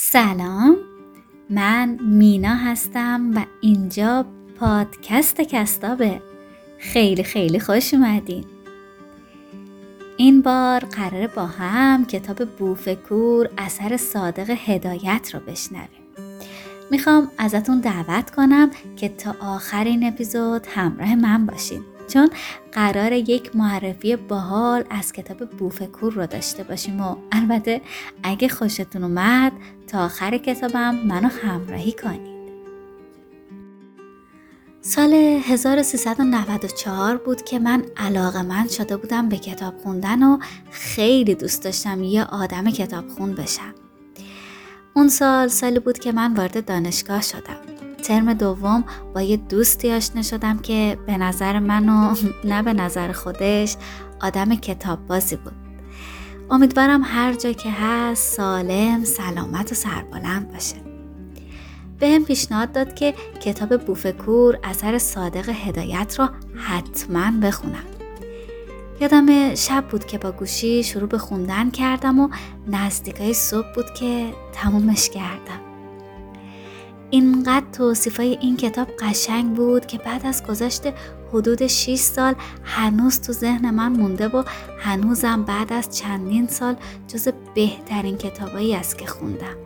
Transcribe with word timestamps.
سلام. 0.00 0.76
من 1.50 1.98
مینا 2.00 2.54
هستم 2.54 3.30
و 3.34 3.44
اینجا 3.60 4.26
پادکست 4.60 5.40
کستابه. 5.40 6.22
خیلی 6.78 7.22
خیلی 7.22 7.60
خوش 7.60 7.94
اومدین. 7.94 8.44
این 10.16 10.42
بار 10.42 10.80
قراره 10.80 11.26
با 11.26 11.46
هم 11.46 12.04
کتاب 12.04 12.44
بوفکور 12.44 13.48
اثر 13.58 13.96
صادق 13.96 14.50
هدایت 14.50 15.30
رو 15.34 15.40
بشنویم. 15.40 15.88
می‌خوام 16.90 17.30
ازتون 17.38 17.80
دعوت 17.80 18.30
کنم 18.30 18.70
که 18.96 19.08
تا 19.08 19.34
آخر 19.40 19.84
این 19.84 20.06
اپیزود 20.06 20.66
همراه 20.66 21.14
من 21.14 21.46
باشین. 21.46 21.82
چون 22.08 22.30
قرار 22.72 23.12
یک 23.12 23.56
معرفی 23.56 24.16
باحال 24.16 24.84
از 24.90 25.12
کتاب 25.12 25.50
بوفکور 25.50 26.12
رو 26.12 26.26
داشته 26.26 26.62
باشیم 26.62 27.00
و 27.00 27.16
البته 27.32 27.80
اگه 28.22 28.48
خوشتون 28.48 29.04
اومد 29.04 29.52
تا 29.86 30.04
آخر 30.04 30.38
کتابم 30.38 30.94
منو 30.94 31.28
همراهی 31.28 31.92
کنید 31.92 32.38
سال 34.80 35.12
1394 35.12 37.16
بود 37.16 37.42
که 37.42 37.58
من 37.58 37.84
علاقه 37.96 38.42
من 38.42 38.68
شده 38.68 38.96
بودم 38.96 39.28
به 39.28 39.36
کتاب 39.36 39.78
خوندن 39.78 40.22
و 40.22 40.38
خیلی 40.70 41.34
دوست 41.34 41.64
داشتم 41.64 42.02
یه 42.02 42.24
آدم 42.24 42.70
کتاب 42.70 43.08
خون 43.08 43.34
بشم. 43.34 43.74
اون 44.94 45.08
سال 45.08 45.48
سالی 45.48 45.78
بود 45.78 45.98
که 45.98 46.12
من 46.12 46.34
وارد 46.34 46.64
دانشگاه 46.64 47.22
شدم. 47.22 47.77
ترم 48.02 48.34
دوم 48.34 48.84
با 49.14 49.22
یه 49.22 49.36
دوستی 49.36 49.92
آشنا 49.92 50.22
شدم 50.22 50.58
که 50.58 50.98
به 51.06 51.18
نظر 51.18 51.58
من 51.58 51.88
و 51.88 52.14
نه 52.50 52.62
به 52.62 52.72
نظر 52.72 53.12
خودش 53.12 53.76
آدم 54.20 54.54
کتاب 54.54 55.06
بازی 55.06 55.36
بود. 55.36 55.52
امیدوارم 56.50 57.02
هر 57.04 57.32
جا 57.32 57.52
که 57.52 57.70
هست 57.70 58.36
سالم 58.36 59.04
سلامت 59.04 59.72
و 59.72 59.74
سربلند 59.74 60.52
باشه. 60.52 60.76
به 61.98 62.08
هم 62.08 62.24
پیشنهاد 62.24 62.72
داد 62.72 62.94
که 62.94 63.14
کتاب 63.40 63.76
بوفکور 63.76 64.58
اثر 64.64 64.98
صادق 64.98 65.48
هدایت 65.48 66.18
را 66.18 66.30
حتما 66.56 67.30
بخونم. 67.42 67.84
یادم 69.00 69.54
شب 69.54 69.84
بود 69.90 70.04
که 70.04 70.18
با 70.18 70.32
گوشی 70.32 70.82
شروع 70.82 71.08
به 71.08 71.18
خوندن 71.18 71.70
کردم 71.70 72.20
و 72.20 72.28
نزدیکای 72.66 73.34
صبح 73.34 73.74
بود 73.74 73.94
که 73.94 74.32
تمومش 74.52 75.10
کردم. 75.10 75.67
اینقدر 77.10 77.66
توصیفای 77.72 78.38
این 78.40 78.56
کتاب 78.56 78.88
قشنگ 79.00 79.56
بود 79.56 79.86
که 79.86 79.98
بعد 79.98 80.26
از 80.26 80.46
گذشت 80.46 80.82
حدود 81.32 81.66
6 81.66 81.94
سال 81.94 82.34
هنوز 82.64 83.20
تو 83.20 83.32
ذهن 83.32 83.70
من 83.70 83.92
مونده 83.92 84.28
و 84.28 84.42
هنوزم 84.78 85.42
بعد 85.42 85.72
از 85.72 85.96
چندین 85.96 86.46
سال 86.46 86.76
جز 87.08 87.28
بهترین 87.54 88.16
کتابایی 88.16 88.74
است 88.74 88.98
که 88.98 89.06
خوندم. 89.06 89.56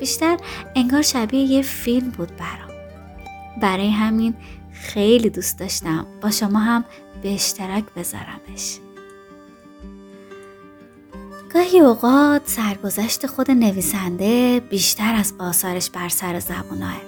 بیشتر 0.00 0.36
انگار 0.74 1.02
شبیه 1.02 1.40
یه 1.40 1.62
فیلم 1.62 2.10
بود 2.10 2.36
برام. 2.36 2.72
برای 3.60 3.90
همین 3.90 4.34
خیلی 4.72 5.30
دوست 5.30 5.58
داشتم 5.58 6.06
با 6.22 6.30
شما 6.30 6.58
هم 6.58 6.84
به 7.22 7.34
اشتراک 7.34 7.84
بذارمش. 7.96 8.78
گاهی 11.54 11.80
اوقات 11.80 12.42
سرگذشت 12.44 13.26
خود 13.26 13.50
نویسنده 13.50 14.60
بیشتر 14.70 15.14
از 15.14 15.34
آثارش 15.38 15.90
بر 15.90 16.08
سر 16.08 16.40
زبوناه. 16.40 17.00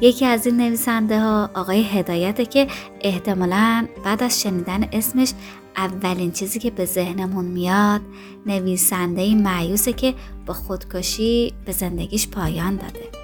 یکی 0.00 0.24
از 0.24 0.46
این 0.46 0.56
نویسنده 0.56 1.20
ها 1.20 1.50
آقای 1.54 1.82
هدایته 1.82 2.46
که 2.46 2.66
احتمالا 3.00 3.86
بعد 4.04 4.22
از 4.22 4.42
شنیدن 4.42 4.88
اسمش 4.92 5.32
اولین 5.76 6.32
چیزی 6.32 6.58
که 6.58 6.70
به 6.70 6.84
ذهنمون 6.84 7.44
میاد 7.44 8.00
نویسنده 8.46 9.34
معیوسه 9.34 9.92
که 9.92 10.14
با 10.46 10.54
خودکشی 10.54 11.54
به 11.64 11.72
زندگیش 11.72 12.28
پایان 12.28 12.76
داده. 12.76 13.17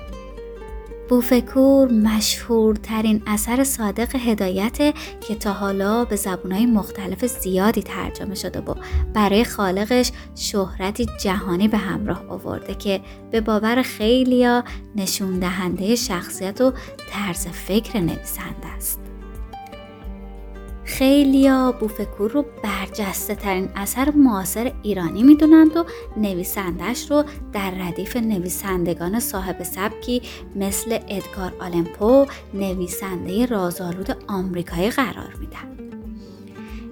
بوفکور 1.09 1.93
مشهورترین 1.93 3.23
اثر 3.27 3.65
صادق 3.65 4.17
هدایت 4.17 4.95
که 5.21 5.35
تا 5.35 5.53
حالا 5.53 6.05
به 6.05 6.17
زبونهای 6.17 6.67
مختلف 6.67 7.27
زیادی 7.27 7.83
ترجمه 7.83 8.35
شده 8.35 8.61
و 8.61 8.75
برای 9.15 9.45
خالقش 9.45 10.13
شهرتی 10.35 11.07
جهانی 11.21 11.69
به 11.69 11.79
همراه 11.79 12.29
آورده 12.29 12.75
که 12.75 13.01
به 13.31 13.41
باور 13.41 13.83
خیلیا 13.83 14.65
نشون 14.97 15.39
دهنده 15.39 15.95
شخصیت 15.95 16.61
و 16.61 16.73
طرز 17.11 17.47
فکر 17.47 18.01
نویسنده 18.01 18.67
است. 18.77 19.14
خیلیا 20.99 21.73
بوفکور 21.73 22.31
رو 22.31 22.45
برجسته 22.63 23.35
ترین 23.35 23.69
اثر 23.77 24.11
معاصر 24.11 24.73
ایرانی 24.83 25.23
می‌دونند 25.23 25.77
و 25.77 25.85
نویسندش 26.17 27.11
رو 27.11 27.25
در 27.53 27.71
ردیف 27.71 28.17
نویسندگان 28.17 29.21
صاحب 29.21 29.63
سبکی 29.63 30.23
مثل 30.57 30.99
ادگار 31.09 31.53
آلمپو 31.61 32.27
نویسنده 32.55 33.47
رازآلود 33.47 34.17
آمریکایی 34.29 34.91
قرار 34.91 35.35
میدن. 35.41 35.95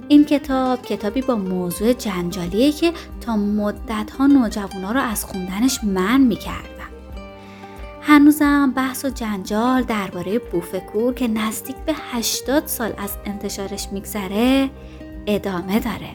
این 0.09 0.25
کتاب 0.25 0.83
کتابی 0.83 1.23
با 1.23 1.35
موضوع 1.35 1.93
جنجالیه 1.93 2.73
که 2.73 2.93
تا 3.21 3.37
مدتها 3.37 4.27
نوجوانا 4.27 4.93
رو 4.93 5.01
از 5.01 5.25
خوندنش 5.25 5.85
من 5.85 6.21
می‌کرد. 6.21 6.72
هنوزم 8.05 8.73
بحث 8.77 9.05
و 9.05 9.09
جنجال 9.09 9.83
درباره 9.83 10.39
بوفکور 10.39 11.15
که 11.15 11.29
نزدیک 11.29 11.77
به 11.77 11.95
80 12.13 12.67
سال 12.67 12.93
از 12.99 13.17
انتشارش 13.25 13.89
میگذره 13.93 14.71
ادامه 15.27 15.81
داره. 15.81 16.11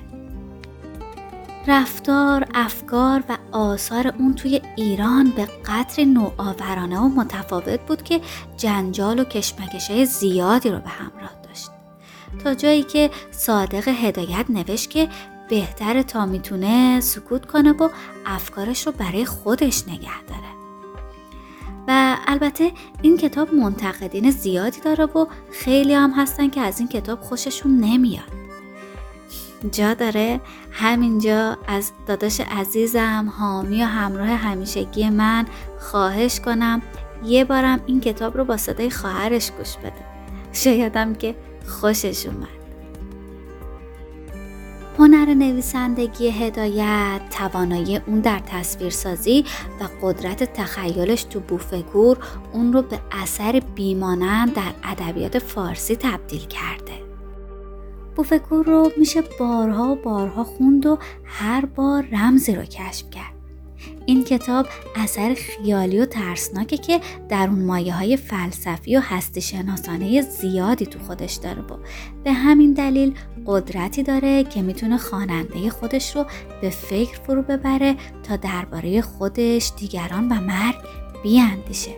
رفتار، 1.68 2.48
افکار 2.54 3.24
و 3.30 3.38
آثار 3.52 4.14
اون 4.20 4.34
توی 4.34 4.62
ایران 4.76 5.30
به 5.30 5.46
قدر 5.46 6.04
نوآورانه 6.04 7.00
و 7.00 7.08
متفاوت 7.08 7.80
بود 7.80 8.04
که 8.04 8.22
جنجال 8.58 9.20
و 9.20 9.24
کشمکشه 9.24 10.06
زیادی 10.06 10.70
رو 10.70 10.80
به 10.80 10.90
همراه 10.90 11.32
داشت. 11.44 11.70
تا 12.44 12.54
جایی 12.54 12.84
که 12.84 13.10
صادق 13.32 13.88
هدایت 13.88 14.46
نوشت 14.50 14.90
که 14.90 15.10
بهتر 15.50 16.02
تا 16.02 16.26
می‌تونه 16.26 17.00
سکوت 17.00 17.46
کنه 17.46 17.72
و 17.72 17.90
افکارش 18.26 18.88
رو 18.88 18.94
برای 18.94 19.26
خودش 19.26 19.88
نگه 19.88 20.24
داره. 20.28 20.57
البته 22.28 22.72
این 23.02 23.18
کتاب 23.18 23.54
منتقدین 23.54 24.32
زیادی 24.32 24.80
داره 24.82 25.06
و 25.06 25.26
خیلی 25.52 25.94
هم 25.94 26.12
هستن 26.12 26.50
که 26.50 26.62
از 26.62 26.80
این 26.80 26.88
کتاب 26.88 27.22
خوششون 27.22 27.78
نمیاد. 27.78 28.38
جا 29.72 29.94
داره 29.94 30.42
همینجا 30.72 31.58
از 31.68 31.92
داداش 32.08 32.40
عزیزم 32.40 33.34
حامی 33.38 33.84
و 33.84 33.86
همراه 33.86 34.28
همیشگی 34.28 35.10
من 35.10 35.46
خواهش 35.80 36.40
کنم 36.40 36.82
یه 37.24 37.46
بارم 37.46 37.80
این 37.86 38.02
کتاب 38.02 38.38
رو 38.38 38.46
با 38.46 38.58
صدای 38.58 38.90
خواهرش 38.90 39.52
گوش 39.52 39.78
بده. 39.78 40.06
شایدم 40.54 41.16
که 41.16 41.36
خوشش 41.68 42.26
اومد. 42.26 42.57
هنر 45.00 45.34
نویسندگی 45.34 46.30
هدایت 46.30 47.22
توانایی 47.30 47.98
اون 47.98 48.20
در 48.20 48.40
تصویرسازی 48.40 49.46
و 49.80 49.88
قدرت 50.02 50.54
تخیلش 50.54 51.24
تو 51.24 51.40
بوفکور 51.40 52.18
اون 52.54 52.74
رو 52.74 52.82
به 52.82 53.00
اثر 53.12 53.62
بیمانند 53.76 54.54
در 54.54 54.72
ادبیات 54.84 55.40
فارسی 55.40 55.96
تبدیل 55.96 56.46
کرده. 56.46 56.94
بوفکور 58.16 58.66
رو 58.66 58.92
میشه 58.98 59.24
بارها 59.40 59.96
بارها 59.96 60.44
خوند 60.44 60.86
و 60.86 60.98
هر 61.24 61.66
بار 61.66 62.08
رمزی 62.12 62.56
رو 62.56 62.64
کشف 62.64 63.10
کرد. 63.10 63.37
این 64.08 64.24
کتاب 64.24 64.66
اثر 64.96 65.34
خیالی 65.34 66.00
و 66.00 66.06
ترسناکه 66.06 66.78
که 66.78 67.02
در 67.30 67.48
اون 67.48 67.66
مایه 67.66 67.94
های 67.94 68.18
فلسفی 68.18 68.98
و 68.98 69.00
هستی 69.00 69.42
شناسانه 69.42 70.22
زیادی 70.22 70.86
تو 70.86 71.00
خودش 71.00 71.34
داره. 71.34 71.62
و 71.62 71.78
به 72.24 72.32
همین 72.34 72.74
دلیل 72.74 73.16
قدرتی 73.46 74.04
داره 74.04 74.44
که 74.44 74.62
می‌تونه 74.62 74.98
خواننده 74.98 75.70
خودش 75.70 76.16
رو 76.16 76.26
به 76.62 76.70
فکر 76.70 77.20
فرو 77.20 77.42
ببره 77.42 77.96
تا 78.24 78.36
درباره 78.36 79.02
خودش 79.02 79.72
دیگران 79.78 80.32
و 80.32 80.36
مرگ 80.42 80.76
بیاندیشه. 81.24 81.92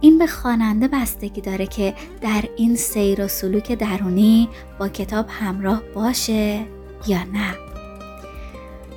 این 0.00 0.18
به 0.18 0.26
خواننده 0.26 0.88
بستگی 0.88 1.40
داره 1.40 1.66
که 1.66 1.94
در 2.20 2.44
این 2.56 2.76
سیر 2.76 3.24
و 3.24 3.28
سلوک 3.28 3.72
درونی 3.72 4.48
با 4.78 4.88
کتاب 4.88 5.26
همراه 5.28 5.82
باشه 5.94 6.66
یا 7.06 7.24
نه. 7.24 7.54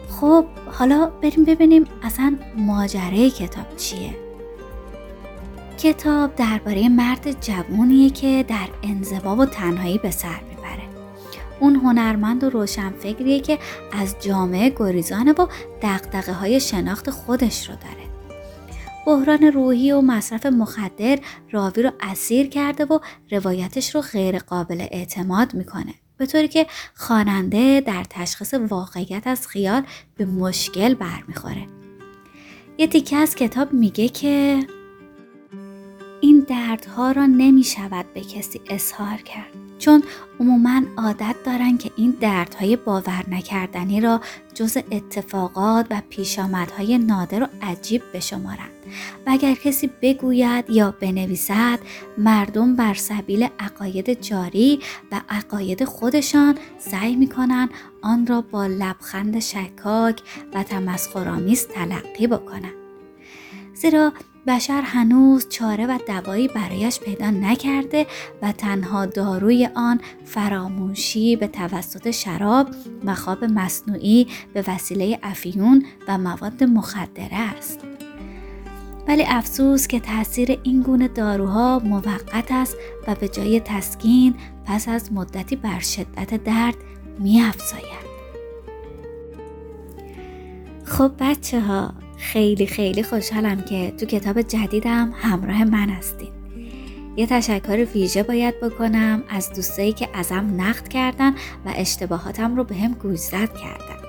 خب 0.10 0.46
حالا 0.74 1.12
بریم 1.22 1.46
ببینیم 1.46 1.86
اصلا 2.04 2.38
ماجرای 2.58 3.30
کتاب 3.30 3.76
چیه. 3.78 4.16
کتاب 5.78 6.36
درباره 6.36 6.90
مرد 6.90 7.42
جوونیه 7.42 8.10
که 8.10 8.46
در 8.48 8.68
انزوا 8.84 9.36
و 9.36 9.46
تنهایی 9.46 9.98
به 9.98 10.12
سر 10.12 10.40
می‌بره. 10.50 10.84
اون 11.60 11.76
هنرمند 11.76 12.44
و 12.44 12.50
روشنفکریه 12.50 13.40
که 13.40 13.60
از 13.92 14.16
جامعه 14.20 14.74
گریزانه 14.78 15.32
و 15.32 15.48
دقدقه 15.82 16.34
های 16.34 16.60
شناخت 16.60 17.10
خودش 17.10 17.70
رو 17.70 17.76
داره. 17.76 18.14
بحران 19.08 19.44
روحی 19.44 19.92
و 19.92 20.02
مصرف 20.02 20.46
مخدر 20.46 21.20
راوی 21.52 21.84
رو 21.84 21.92
اسیر 22.02 22.50
کرده 22.50 22.86
و 22.86 23.00
روایتش 23.32 23.96
رو 23.96 24.02
غیر 24.02 24.40
قابل 24.40 24.88
اعتماد 24.92 25.54
می‌کنه. 25.54 25.94
به 26.24 26.28
طوری 26.28 26.48
که 26.48 26.68
خواننده 26.96 27.82
در 27.82 28.04
تشخیص 28.10 28.54
واقعیت 28.54 29.28
از 29.28 29.48
خیال 29.48 29.84
به 30.18 30.26
مشکل 30.26 30.94
برمیخوره. 30.94 31.68
یه 32.78 32.88
تیکه 32.88 33.16
از 33.16 33.36
کتاب 33.36 33.74
میگه 33.74 34.10
که 34.10 34.60
این 36.22 36.46
دردها 36.50 37.12
را 37.12 37.26
نمی 37.26 37.64
شود 37.64 38.14
به 38.14 38.22
کسی 38.22 38.62
اظهار 38.68 39.18
کرد 39.18 39.52
چون 39.80 40.04
عموما 40.40 40.82
عادت 40.98 41.36
دارن 41.46 41.78
که 41.78 41.92
این 41.98 42.18
دردهای 42.22 42.76
باور 42.76 43.24
نکردنی 43.30 44.02
را 44.02 44.22
جز 44.54 44.78
اتفاقات 44.92 45.88
و 45.90 46.02
پیشامدهای 46.10 46.98
نادر 46.98 47.44
و 47.44 47.48
عجیب 47.62 48.02
بشمارند 48.14 48.73
و 49.26 49.30
اگر 49.30 49.54
کسی 49.54 49.90
بگوید 50.02 50.70
یا 50.70 50.96
بنویسد 51.00 51.80
مردم 52.18 52.76
بر 52.76 52.94
سبیل 52.94 53.48
عقاید 53.60 54.22
جاری 54.22 54.80
و 55.12 55.22
عقاید 55.30 55.84
خودشان 55.84 56.58
سعی 56.80 57.16
می‌کنن 57.16 57.70
آن 58.02 58.28
را 58.28 58.42
با 58.42 58.68
لبخند 58.68 59.40
شکاک 59.40 60.22
و 60.54 60.64
تمسخرآمیز 60.64 61.68
تلقی 61.68 62.28
بکنند 62.28 62.74
زیرا 63.74 64.14
بشر 64.48 64.82
هنوز 64.82 65.50
چاره 65.50 65.88
و 65.88 66.00
دوایی 66.08 66.48
برایش 66.48 67.00
پیدا 67.00 67.30
نکرده 67.30 68.08
و 68.42 68.52
تنها 68.52 69.06
داروی 69.06 69.70
آن 69.76 70.02
فراموشی 70.26 71.36
به 71.36 71.48
توسط 71.48 72.12
شراب 72.12 72.68
و 73.06 73.16
خواب 73.16 73.44
مصنوعی 73.44 74.28
به 74.54 74.64
وسیله 74.68 75.20
افیون 75.24 75.86
و 76.08 76.18
مواد 76.18 76.64
مخدره 76.64 77.36
است. 77.36 77.93
ولی 79.08 79.24
افسوس 79.28 79.88
که 79.88 80.00
تاثیر 80.00 80.60
این 80.64 80.82
گونه 80.82 81.08
داروها 81.08 81.82
موقت 81.86 82.52
است 82.52 82.78
و 83.08 83.16
به 83.16 83.28
جای 83.28 83.60
تسکین 83.60 84.36
پس 84.66 84.90
از 84.90 85.14
مدتی 85.14 85.56
بر 85.56 85.80
شدت 85.80 86.44
درد 86.44 86.76
می 87.20 87.42
افزاید. 87.42 88.14
خب 90.84 91.12
بچه 91.20 91.62
ها 91.62 91.94
خیلی 92.18 92.66
خیلی 92.66 93.04
خوشحالم 93.04 93.62
که 93.62 93.92
تو 93.92 94.06
کتاب 94.06 94.42
جدیدم 94.42 95.14
همراه 95.16 95.64
من 95.64 95.90
هستین 95.90 96.30
یه 97.16 97.28
تشکر 97.28 97.88
ویژه 97.94 98.24
باید 98.24 98.60
بکنم 98.60 99.24
از 99.30 99.54
دوستایی 99.54 99.94
که 99.94 100.10
ازم 100.14 100.54
نقد 100.58 100.88
کردن 100.88 101.32
و 101.66 101.74
اشتباهاتم 101.76 102.56
رو 102.56 102.64
به 102.64 102.76
گوشزد 103.02 103.54
کردن 103.54 104.03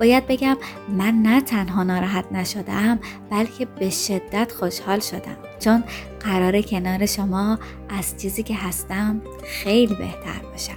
باید 0.00 0.26
بگم 0.26 0.56
من 0.88 1.14
نه 1.14 1.40
تنها 1.40 1.82
ناراحت 1.82 2.32
نشدم 2.32 2.98
بلکه 3.30 3.64
به 3.64 3.90
شدت 3.90 4.52
خوشحال 4.52 5.00
شدم. 5.00 5.36
چون 5.60 5.84
قرار 6.20 6.60
کنار 6.60 7.06
شما 7.06 7.58
از 7.88 8.16
چیزی 8.16 8.42
که 8.42 8.54
هستم 8.54 9.22
خیلی 9.44 9.94
بهتر 9.94 10.40
باشم. 10.52 10.76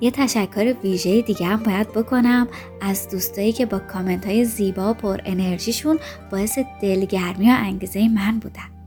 یه 0.00 0.10
تشکر 0.10 0.74
ویژه 0.82 1.22
دیگه 1.22 1.46
هم 1.46 1.62
باید 1.62 1.88
بکنم 1.92 2.48
از 2.80 3.08
دوستایی 3.08 3.52
که 3.52 3.66
با 3.66 3.78
کامنت 3.78 4.26
های 4.26 4.44
زیبا 4.44 4.90
و 4.90 4.94
پر 4.94 5.20
انرژیشون 5.24 5.98
باعث 6.30 6.58
دلگرمی 6.82 7.50
و 7.50 7.56
انگیزه 7.58 8.08
من 8.08 8.38
بودن. 8.38 8.80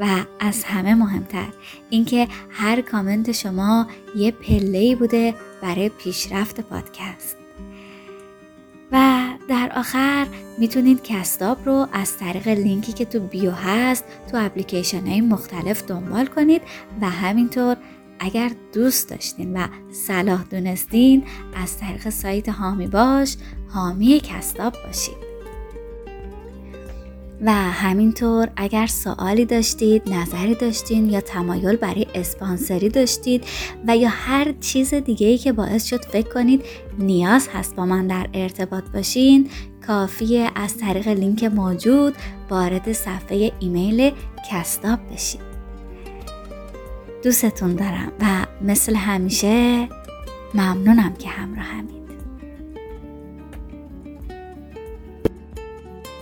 و 0.00 0.06
از 0.40 0.64
همه 0.64 0.94
مهمتر 0.94 1.48
اینکه 1.90 2.28
هر 2.50 2.80
کامنت 2.80 3.32
شما 3.32 3.86
یه 4.16 4.30
پله 4.30 4.96
بوده 4.96 5.34
برای 5.62 5.88
پیشرفت 5.88 6.60
پادکست. 6.60 7.41
آخر 9.76 10.26
می‌تونید 10.58 11.02
کستاب 11.02 11.58
رو 11.66 11.86
از 11.92 12.18
طریق 12.18 12.48
لینکی 12.48 12.92
که 12.92 13.04
تو 13.04 13.20
بیو 13.20 13.50
هست 13.50 14.04
تو 14.30 14.46
اپلیکیشن 14.46 15.06
های 15.06 15.20
مختلف 15.20 15.84
دنبال 15.86 16.26
کنید 16.26 16.62
و 17.00 17.10
همینطور 17.10 17.76
اگر 18.20 18.50
دوست 18.74 19.10
داشتین 19.10 19.56
و 19.56 19.66
صلاح 19.92 20.44
دونستین 20.50 21.24
از 21.54 21.78
طریق 21.78 22.08
سایت 22.08 22.48
هامی 22.48 22.86
باش 22.86 23.36
حامی 23.68 24.20
کستاب 24.20 24.74
باشید. 24.86 25.31
و 27.42 27.52
همینطور 27.52 28.48
اگر 28.56 28.86
سوالی 28.86 29.44
داشتید 29.44 30.08
نظری 30.08 30.54
داشتین 30.54 31.10
یا 31.10 31.20
تمایل 31.20 31.76
برای 31.76 32.06
اسپانسری 32.14 32.88
داشتید 32.88 33.44
و 33.88 33.96
یا 33.96 34.08
هر 34.08 34.54
چیز 34.60 34.94
دیگه 34.94 35.26
ای 35.26 35.38
که 35.38 35.52
باعث 35.52 35.84
شد 35.84 36.04
فکر 36.04 36.28
کنید 36.28 36.64
نیاز 36.98 37.48
هست 37.54 37.76
با 37.76 37.86
من 37.86 38.06
در 38.06 38.26
ارتباط 38.34 38.84
باشین 38.94 39.50
کافیه 39.86 40.50
از 40.54 40.78
طریق 40.78 41.08
لینک 41.08 41.44
موجود 41.44 42.14
وارد 42.50 42.92
صفحه 42.92 43.52
ایمیل 43.60 44.12
کستاب 44.50 44.98
بشید 45.12 45.40
دوستتون 47.24 47.74
دارم 47.74 48.12
و 48.20 48.46
مثل 48.62 48.94
همیشه 48.94 49.88
ممنونم 50.54 51.14
که 51.18 51.28
همراه 51.28 51.64
همین 51.64 52.01